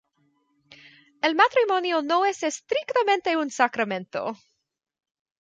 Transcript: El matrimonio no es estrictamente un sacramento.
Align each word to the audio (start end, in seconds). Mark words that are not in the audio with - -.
El 1.21 1.35
matrimonio 1.35 2.01
no 2.01 2.25
es 2.25 2.41
estrictamente 2.41 3.37
un 3.37 3.51
sacramento. 3.51 4.35